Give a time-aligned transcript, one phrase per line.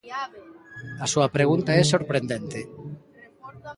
[1.03, 2.59] A súa pregunta é sorprendente.